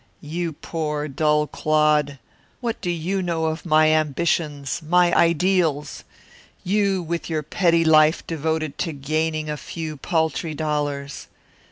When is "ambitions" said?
3.89-4.81